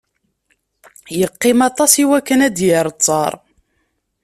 [1.19, 3.33] Yeqqim aṭas iwakken ad d-yerr ttar.